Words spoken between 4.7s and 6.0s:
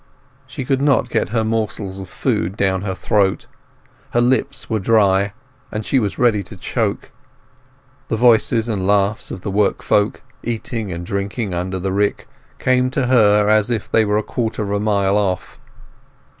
dry, and she